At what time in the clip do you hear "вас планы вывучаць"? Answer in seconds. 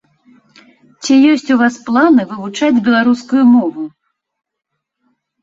1.61-2.81